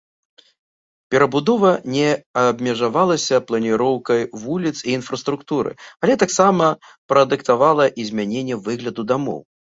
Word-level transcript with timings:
Перабудова 1.15 1.69
не 1.95 2.07
абмежавалася 2.45 3.41
планіроўкай 3.51 4.21
вуліц 4.45 4.73
і 4.87 4.97
інфраструктуры, 5.01 5.71
але 6.07 6.17
таксама 6.25 6.73
прадыктавала 7.15 7.85
і 8.03 8.09
змяненне 8.11 8.55
выгляду 8.71 9.01
дамоў. 9.15 9.41